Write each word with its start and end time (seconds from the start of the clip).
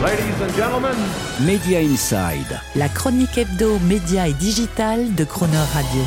Ladies 0.00 0.40
and 0.40 0.54
gentlemen. 0.56 0.96
Media 1.44 1.80
Inside. 1.80 2.60
La 2.76 2.88
chronique 2.88 3.36
hebdo, 3.36 3.80
média 3.80 4.28
et 4.28 4.32
digital 4.32 5.12
de 5.16 5.24
Croner 5.24 5.56
Radio. 5.74 6.02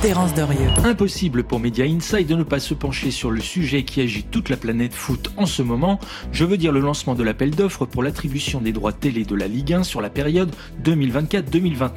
Terence 0.00 0.32
Derieux. 0.32 0.70
Impossible 0.82 1.44
pour 1.44 1.60
Media 1.60 1.84
Inside 1.84 2.26
de 2.26 2.36
ne 2.36 2.42
pas 2.42 2.58
se 2.58 2.72
pencher 2.72 3.10
sur 3.10 3.30
le 3.30 3.40
sujet 3.40 3.82
qui 3.82 4.00
agite 4.00 4.30
toute 4.30 4.48
la 4.48 4.56
planète 4.56 4.94
foot 4.94 5.30
en 5.36 5.44
ce 5.44 5.60
moment. 5.60 6.00
Je 6.32 6.46
veux 6.46 6.56
dire 6.56 6.72
le 6.72 6.80
lancement 6.80 7.14
de 7.14 7.22
l'appel 7.22 7.50
d'offres 7.50 7.84
pour 7.84 8.02
l'attribution 8.02 8.62
des 8.62 8.72
droits 8.72 8.94
télé 8.94 9.24
de 9.24 9.34
la 9.34 9.46
Ligue 9.46 9.74
1 9.74 9.82
sur 9.82 10.00
la 10.00 10.08
période 10.08 10.54
2024-2029. 10.82 11.90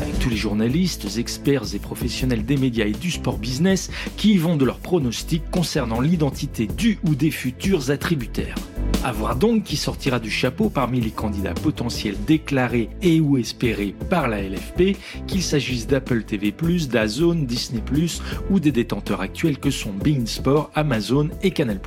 Avec 0.00 0.18
tous 0.18 0.30
les 0.30 0.36
journalistes, 0.36 1.16
experts 1.16 1.76
et 1.76 1.78
professionnels 1.78 2.44
des 2.44 2.56
médias 2.56 2.86
et 2.86 2.90
du 2.90 3.12
sport 3.12 3.38
business 3.38 3.88
qui 4.16 4.32
y 4.32 4.36
vont 4.36 4.56
de 4.56 4.64
leurs 4.64 4.80
pronostics 4.80 5.48
concernant 5.52 6.00
l'identité 6.00 6.66
du 6.66 6.98
ou 7.04 7.14
des 7.14 7.30
futurs 7.30 7.92
attributaires. 7.92 8.56
À 9.04 9.10
voir 9.10 9.34
donc 9.34 9.64
qui 9.64 9.76
sortira 9.76 10.20
du 10.20 10.30
chapeau 10.30 10.68
parmi 10.68 11.00
les 11.00 11.10
candidats 11.10 11.54
potentiels 11.54 12.14
déclarés 12.24 12.88
et 13.02 13.18
ou 13.18 13.36
espérés 13.36 13.96
par 14.08 14.28
la 14.28 14.40
LFP, 14.40 14.96
qu'il 15.26 15.42
s'agisse 15.42 15.88
d'Apple 15.88 16.22
TV+, 16.22 16.54
d'Azone, 16.88 17.44
Disney+, 17.44 17.82
ou 18.48 18.60
des 18.60 18.70
détenteurs 18.70 19.20
actuels 19.20 19.58
que 19.58 19.70
sont 19.70 19.92
Bein 19.92 20.24
Sport, 20.26 20.70
Amazon 20.76 21.30
et 21.42 21.50
Canal+. 21.50 21.80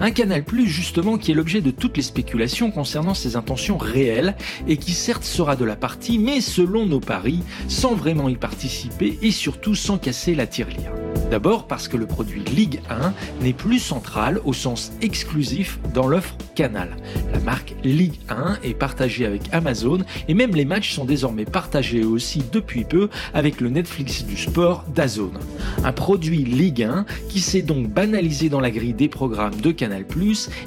Un 0.00 0.10
Canal+, 0.10 0.42
justement, 0.64 1.18
qui 1.18 1.32
est 1.32 1.34
l'objet 1.34 1.60
de 1.60 1.70
toutes 1.70 1.98
les 1.98 2.02
spéculations 2.02 2.70
concernant 2.70 3.14
ses 3.14 3.36
intentions 3.36 3.76
réelles, 3.76 4.34
et 4.66 4.78
qui 4.78 4.92
certes 4.92 5.24
sera 5.24 5.54
de 5.54 5.66
la 5.66 5.76
partie, 5.76 6.18
mais 6.18 6.40
selon 6.40 6.86
nos 6.86 7.00
paris, 7.00 7.40
sans 7.68 7.94
vraiment 7.94 8.30
y 8.30 8.36
participer 8.36 9.18
et 9.20 9.32
surtout 9.32 9.74
sans 9.74 9.98
casser 9.98 10.34
la 10.34 10.46
tirelire. 10.46 10.92
D'abord 11.30 11.66
parce 11.66 11.88
que 11.88 11.96
le 11.98 12.06
produit 12.06 12.40
Ligue 12.40 12.80
1 12.88 13.12
n'est 13.42 13.52
plus 13.52 13.80
central 13.80 14.40
au 14.44 14.54
sens 14.54 14.92
exclusif 15.02 15.78
dans 15.92 16.06
l'offre 16.06 16.34
Canal. 16.54 16.96
La 17.32 17.40
marque 17.40 17.74
Ligue 17.84 18.18
1 18.30 18.58
est 18.62 18.74
partagée 18.74 19.26
avec 19.26 19.42
Amazon 19.52 19.98
et 20.26 20.34
même 20.34 20.54
les 20.54 20.64
matchs 20.64 20.94
sont 20.94 21.04
désormais 21.04 21.44
partagés 21.44 22.04
aussi 22.04 22.42
depuis 22.50 22.84
peu 22.84 23.10
avec 23.34 23.60
le 23.60 23.68
Netflix 23.68 24.24
du 24.24 24.36
sport 24.36 24.84
d'Azone. 24.94 25.38
Un 25.84 25.92
produit 25.92 26.44
Ligue 26.44 26.82
1 26.82 27.06
qui 27.28 27.40
s'est 27.40 27.62
donc 27.62 27.88
banalisé 27.88 28.48
dans 28.48 28.60
la 28.60 28.70
grille 28.70 28.94
des 28.94 29.08
programmes 29.08 29.60
de 29.60 29.72
Canal+, 29.72 30.04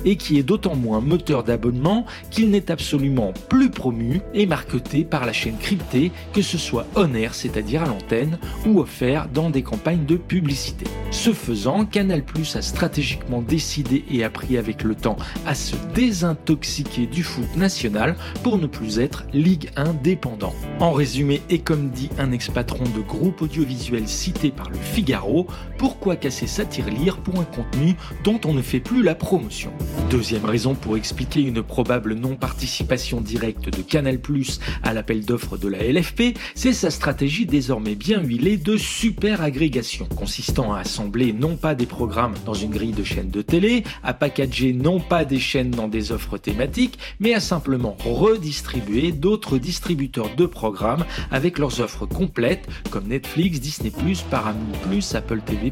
et 0.05 0.15
qui 0.15 0.37
est 0.37 0.43
d'autant 0.43 0.75
moins 0.75 1.01
moteur 1.01 1.43
d'abonnement 1.43 2.05
qu'il 2.29 2.49
n'est 2.49 2.71
absolument 2.71 3.33
plus 3.49 3.69
promu 3.69 4.21
et 4.33 4.45
marketé 4.45 5.03
par 5.03 5.25
la 5.25 5.33
chaîne 5.33 5.57
cryptée, 5.57 6.11
que 6.33 6.41
ce 6.41 6.57
soit 6.57 6.87
on 6.95 7.13
air, 7.13 7.33
c'est-à-dire 7.33 7.83
à 7.83 7.87
l'antenne, 7.87 8.37
ou 8.65 8.79
offert 8.79 9.27
dans 9.33 9.49
des 9.49 9.63
campagnes 9.63 10.05
de 10.05 10.15
publicité 10.15 10.85
ce 11.11 11.33
faisant, 11.33 11.85
Canal 11.85 12.23
a 12.55 12.61
stratégiquement 12.61 13.41
décidé 13.41 14.05
et 14.09 14.23
appris 14.23 14.57
avec 14.57 14.83
le 14.83 14.95
temps 14.95 15.17
à 15.45 15.53
se 15.53 15.75
désintoxiquer 15.93 17.05
du 17.05 17.21
foot 17.21 17.55
national 17.57 18.15
pour 18.43 18.57
ne 18.57 18.65
plus 18.65 18.99
être 18.99 19.25
Ligue 19.33 19.69
1 19.75 19.93
dépendant. 19.95 20.55
En 20.79 20.93
résumé, 20.93 21.41
et 21.49 21.59
comme 21.59 21.89
dit 21.89 22.09
un 22.17 22.31
ex-patron 22.31 22.85
de 22.95 23.01
groupe 23.01 23.41
audiovisuel 23.41 24.07
cité 24.07 24.51
par 24.51 24.69
le 24.69 24.77
Pourquoi 25.77 26.15
casser 26.15 26.47
sa 26.47 26.65
tirelire 26.65 27.17
pour 27.17 27.39
un 27.39 27.43
contenu 27.43 27.95
dont 28.23 28.39
on 28.45 28.53
ne 28.53 28.61
fait 28.61 28.79
plus 28.79 29.03
la 29.03 29.15
promotion? 29.15 29.71
Deuxième 30.09 30.45
raison 30.45 30.75
pour 30.75 30.97
expliquer 30.97 31.41
une 31.41 31.63
probable 31.63 32.13
non-participation 32.13 33.21
directe 33.21 33.69
de 33.69 33.81
Canal 33.81 34.19
à 34.83 34.93
l'appel 34.93 35.25
d'offres 35.25 35.57
de 35.57 35.67
la 35.67 35.79
LFP, 35.83 36.37
c'est 36.55 36.73
sa 36.73 36.91
stratégie 36.91 37.45
désormais 37.45 37.95
bien 37.95 38.21
huilée 38.21 38.57
de 38.57 38.77
super 38.77 39.41
agrégation, 39.41 40.05
consistant 40.05 40.73
à 40.73 40.79
assembler 40.79 41.33
non 41.33 41.55
pas 41.55 41.75
des 41.75 41.85
programmes 41.85 42.35
dans 42.45 42.53
une 42.53 42.71
grille 42.71 42.91
de 42.91 43.03
chaînes 43.03 43.29
de 43.29 43.41
télé, 43.41 43.83
à 44.03 44.13
packager 44.13 44.73
non 44.73 44.99
pas 44.99 45.25
des 45.25 45.39
chaînes 45.39 45.71
dans 45.71 45.87
des 45.87 46.11
offres 46.11 46.37
thématiques, 46.37 46.99
mais 47.19 47.33
à 47.33 47.39
simplement 47.39 47.95
redistribuer 48.03 49.11
d'autres 49.11 49.57
distributeurs 49.57 50.35
de 50.35 50.45
programmes 50.45 51.05
avec 51.31 51.57
leurs 51.57 51.79
offres 51.81 52.05
complètes 52.05 52.67
comme 52.89 53.07
Netflix, 53.07 53.59
Disney+, 53.59 53.91
Paramount+, 54.29 54.75
Apple 55.13 55.41
TV+, 55.41 55.71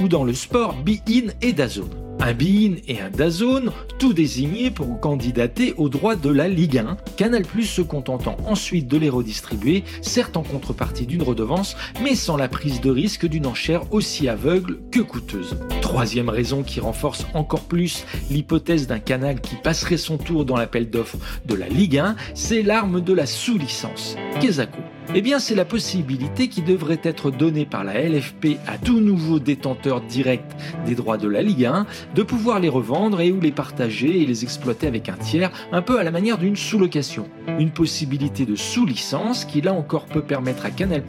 ou 0.00 0.08
dans 0.08 0.24
le 0.24 0.34
sport 0.34 0.74
Be-In 0.74 1.32
et 1.40 1.52
DAZN 1.52 2.11
un 2.22 2.34
Bein 2.34 2.76
et 2.86 3.00
un 3.00 3.10
Dazone, 3.10 3.72
tout 3.98 4.12
désignés 4.12 4.70
pour 4.70 5.00
candidater 5.00 5.74
aux 5.76 5.88
droits 5.88 6.14
de 6.14 6.30
la 6.30 6.46
Ligue 6.46 6.78
1, 6.78 6.96
Canal 7.16 7.42
Plus 7.42 7.64
se 7.64 7.82
contentant 7.82 8.36
ensuite 8.46 8.86
de 8.86 8.96
les 8.96 9.08
redistribuer, 9.08 9.82
certes 10.02 10.36
en 10.36 10.44
contrepartie 10.44 11.06
d'une 11.06 11.24
redevance, 11.24 11.76
mais 12.00 12.14
sans 12.14 12.36
la 12.36 12.46
prise 12.46 12.80
de 12.80 12.90
risque 12.90 13.26
d'une 13.26 13.46
enchère 13.46 13.92
aussi 13.92 14.28
aveugle 14.28 14.78
que 14.92 15.00
coûteuse. 15.00 15.56
Troisième 15.80 16.28
raison 16.28 16.62
qui 16.62 16.78
renforce 16.78 17.26
encore 17.34 17.64
plus 17.64 18.04
l'hypothèse 18.30 18.86
d'un 18.86 19.00
canal 19.00 19.40
qui 19.40 19.56
passerait 19.56 19.96
son 19.96 20.16
tour 20.16 20.44
dans 20.44 20.56
l'appel 20.56 20.90
d'offres 20.90 21.18
de 21.46 21.56
la 21.56 21.68
Ligue 21.68 21.98
1, 21.98 22.14
c'est 22.34 22.62
l'arme 22.62 23.00
de 23.00 23.12
la 23.12 23.26
sous-licence. 23.26 24.16
Kezako. 24.40 24.78
Eh 25.14 25.20
bien, 25.20 25.38
c'est 25.38 25.54
la 25.54 25.64
possibilité 25.64 26.48
qui 26.48 26.62
devrait 26.62 27.00
être 27.02 27.30
donnée 27.30 27.66
par 27.66 27.84
la 27.84 28.00
LFP 28.00 28.56
à 28.66 28.78
tout 28.78 29.00
nouveau 29.00 29.40
détenteur 29.40 30.00
direct 30.00 30.50
des 30.86 30.94
droits 30.94 31.18
de 31.18 31.28
la 31.28 31.42
Ligue 31.42 31.66
1 31.66 31.86
de 32.14 32.22
pouvoir 32.22 32.60
les 32.60 32.68
revendre 32.68 33.20
et 33.20 33.32
ou 33.32 33.40
les 33.40 33.52
partager 33.52 34.22
et 34.22 34.26
les 34.26 34.42
exploiter 34.42 34.86
avec 34.86 35.08
un 35.08 35.16
tiers, 35.16 35.50
un 35.72 35.82
peu 35.82 35.98
à 35.98 36.04
la 36.04 36.10
manière 36.10 36.38
d'une 36.38 36.56
sous-location. 36.56 37.28
Une 37.58 37.70
possibilité 37.70 38.46
de 38.46 38.56
sous-licence 38.56 39.44
qui 39.44 39.60
là 39.60 39.72
encore 39.72 40.06
peut 40.06 40.22
permettre 40.22 40.66
à 40.66 40.70
Canal+ 40.70 41.02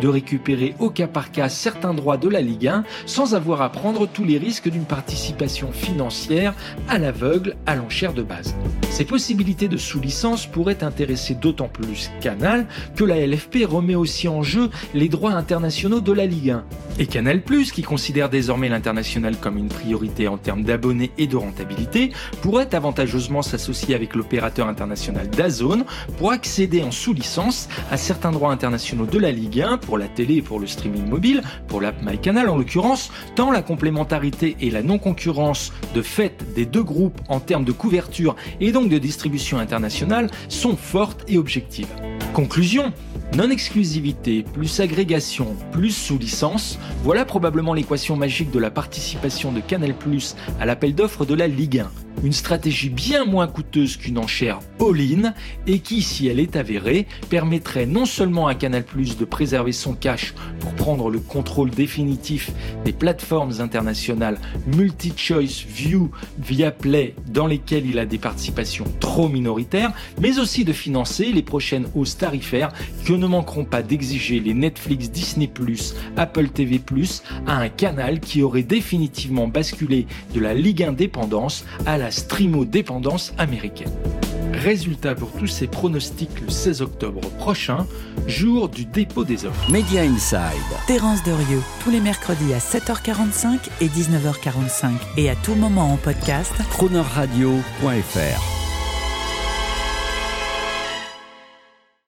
de 0.00 0.08
récupérer 0.08 0.74
au 0.78 0.90
cas 0.90 1.06
par 1.06 1.32
cas 1.32 1.48
certains 1.48 1.94
droits 1.94 2.16
de 2.16 2.28
la 2.28 2.40
Ligue 2.40 2.68
1 2.68 2.84
sans 3.06 3.34
avoir 3.34 3.62
à 3.62 3.70
prendre 3.70 4.06
tous 4.06 4.24
les 4.24 4.38
risques 4.38 4.68
d'une 4.68 4.84
participation 4.84 5.72
financière 5.72 6.54
à 6.88 6.98
l'aveugle 6.98 7.56
à 7.66 7.74
l'enchère 7.76 8.14
de 8.14 8.22
base. 8.22 8.54
Ces 8.90 9.04
possibilités 9.04 9.68
de 9.68 9.76
sous-licence 9.76 10.46
pourraient 10.46 10.84
intéresser 10.84 11.34
d'autant 11.34 11.68
plus 11.68 12.10
Canal 12.20 12.66
que 12.96 13.04
la 13.04 13.26
LFP 13.26 13.64
remet 13.66 13.94
aussi 13.94 14.28
en 14.28 14.42
jeu 14.42 14.70
les 14.94 15.08
droits 15.08 15.32
internationaux 15.32 16.00
de 16.00 16.12
la 16.12 16.26
Ligue 16.26 16.50
1. 16.50 16.64
Et 17.00 17.06
Canal+, 17.06 17.42
qui 17.42 17.82
considère 17.82 18.28
désormais 18.28 18.68
l'international 18.68 19.36
comme 19.36 19.56
une 19.56 19.68
priorité 19.68 20.27
en 20.28 20.38
termes 20.38 20.62
d'abonnés 20.62 21.10
et 21.18 21.26
de 21.26 21.36
rentabilité, 21.36 22.12
pourrait 22.42 22.74
avantageusement 22.74 23.42
s'associer 23.42 23.94
avec 23.94 24.14
l'opérateur 24.14 24.68
international 24.68 25.28
DAZN 25.30 25.84
pour 26.16 26.32
accéder 26.32 26.82
en 26.82 26.90
sous-licence 26.90 27.68
à 27.90 27.96
certains 27.96 28.30
droits 28.30 28.52
internationaux 28.52 29.06
de 29.06 29.18
la 29.18 29.32
Ligue 29.32 29.62
1 29.62 29.78
pour 29.78 29.98
la 29.98 30.08
télé 30.08 30.36
et 30.36 30.42
pour 30.42 30.60
le 30.60 30.66
streaming 30.66 31.08
mobile, 31.08 31.42
pour 31.66 31.80
l'app 31.80 32.02
MyCanal 32.02 32.48
en 32.48 32.56
l'occurrence, 32.56 33.10
tant 33.34 33.50
la 33.50 33.62
complémentarité 33.62 34.56
et 34.60 34.70
la 34.70 34.82
non-concurrence 34.82 35.72
de 35.94 36.02
fait 36.02 36.44
des 36.54 36.66
deux 36.66 36.82
groupes 36.82 37.20
en 37.28 37.40
termes 37.40 37.64
de 37.64 37.72
couverture 37.72 38.36
et 38.60 38.72
donc 38.72 38.88
de 38.88 38.98
distribution 38.98 39.58
internationale 39.58 40.30
sont 40.48 40.76
fortes 40.76 41.24
et 41.28 41.38
objectives. 41.38 41.88
Conclusion, 42.38 42.92
non-exclusivité 43.36 44.44
plus 44.44 44.78
agrégation 44.78 45.56
plus 45.72 45.90
sous-licence, 45.90 46.78
voilà 47.02 47.24
probablement 47.24 47.74
l'équation 47.74 48.14
magique 48.14 48.52
de 48.52 48.60
la 48.60 48.70
participation 48.70 49.50
de 49.50 49.58
Canal+ 49.58 49.92
à 50.60 50.64
l'appel 50.64 50.94
d'offres 50.94 51.24
de 51.24 51.34
la 51.34 51.48
Ligue 51.48 51.80
1 51.80 51.90
une 52.24 52.32
stratégie 52.32 52.90
bien 52.90 53.24
moins 53.24 53.46
coûteuse 53.46 53.96
qu'une 53.96 54.18
enchère 54.18 54.60
all-in 54.80 55.34
et 55.66 55.80
qui, 55.80 56.02
si 56.02 56.26
elle 56.26 56.40
est 56.40 56.56
avérée, 56.56 57.06
permettrait 57.28 57.86
non 57.86 58.06
seulement 58.06 58.46
à 58.46 58.54
Canal 58.54 58.84
de 59.18 59.24
préserver 59.24 59.72
son 59.72 59.94
cash 59.94 60.34
pour 60.60 60.72
prendre 60.74 61.10
le 61.10 61.18
contrôle 61.18 61.70
définitif 61.70 62.50
des 62.84 62.92
plateformes 62.92 63.60
internationales 63.60 64.38
multi-choice 64.66 65.64
view 65.66 66.10
via 66.38 66.70
Play 66.70 67.14
dans 67.26 67.46
lesquelles 67.46 67.86
il 67.86 67.98
a 67.98 68.06
des 68.06 68.18
participations 68.18 68.84
trop 69.00 69.28
minoritaires, 69.28 69.92
mais 70.20 70.38
aussi 70.38 70.64
de 70.64 70.72
financer 70.72 71.32
les 71.32 71.42
prochaines 71.42 71.86
hausses 71.94 72.16
tarifaires 72.16 72.72
que 73.04 73.12
ne 73.12 73.26
manqueront 73.26 73.64
pas 73.64 73.82
d'exiger 73.82 74.40
les 74.40 74.54
Netflix, 74.54 75.10
Disney+, 75.10 75.50
Apple 76.16 76.48
TV+, 76.48 76.80
à 77.46 77.58
un 77.58 77.68
canal 77.68 78.20
qui 78.20 78.42
aurait 78.42 78.62
définitivement 78.62 79.48
basculé 79.48 80.06
de 80.34 80.40
la 80.40 80.54
Ligue 80.54 80.82
indépendance 80.82 81.64
à 81.86 81.98
la 82.08 82.12
streamo-dépendance 82.12 83.34
américaine. 83.36 83.92
Résultat 84.54 85.14
pour 85.14 85.30
tous 85.32 85.46
ces 85.46 85.66
pronostics 85.66 86.40
le 86.40 86.48
16 86.48 86.80
octobre 86.80 87.20
prochain, 87.38 87.86
jour 88.26 88.70
du 88.70 88.86
dépôt 88.86 89.24
des 89.24 89.44
offres. 89.44 89.70
Media 89.70 90.04
Inside. 90.04 90.72
Terence 90.86 91.22
Derieux, 91.22 91.60
tous 91.84 91.90
les 91.90 92.00
mercredis 92.00 92.54
à 92.54 92.58
7h45 92.60 93.58
et 93.82 93.88
19h45 93.88 94.92
et 95.18 95.28
à 95.28 95.36
tout 95.36 95.54
moment 95.54 95.92
en 95.92 95.96
podcast. 95.98 96.54
Cronerradio.fr 96.70 98.57